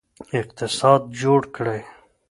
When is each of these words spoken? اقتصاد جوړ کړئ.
اقتصاد 0.39 1.01
جوړ 1.19 1.41
کړئ. 1.55 1.81